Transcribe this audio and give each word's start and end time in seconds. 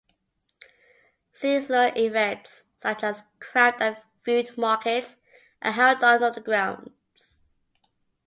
Seasonal 1.31 1.95
events, 1.95 2.63
such 2.81 3.03
as 3.03 3.21
craft 3.39 3.83
and 3.83 3.97
food 4.25 4.49
markets, 4.57 5.17
are 5.61 5.73
held 5.73 6.03
on 6.03 6.33
the 6.33 6.41
grounds. 6.41 7.43